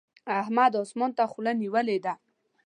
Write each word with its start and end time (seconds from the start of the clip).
احمد 0.39 0.71
اسمان 0.83 1.11
ته 1.17 1.23
خوله 1.31 1.51
نيولې 1.61 1.97
ده. 2.05 2.13